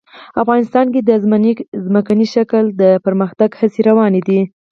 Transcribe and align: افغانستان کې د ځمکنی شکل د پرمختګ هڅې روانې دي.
افغانستان 0.41 0.85
کې 0.93 1.01
د 1.03 1.11
ځمکنی 1.85 2.27
شکل 2.35 2.63
د 2.81 2.83
پرمختګ 3.05 3.49
هڅې 3.59 3.81
روانې 3.89 4.21
دي. 4.27 4.39